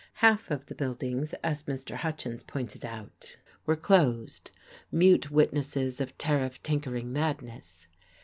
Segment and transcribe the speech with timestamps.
[0.15, 1.95] Half of the buildings, as Mr.
[1.97, 4.49] Hutchins pointed out, were closed,
[4.91, 7.85] mute witnesses of tariff tinkering madness.